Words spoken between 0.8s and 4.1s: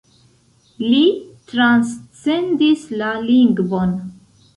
Li transcendis la lingvon.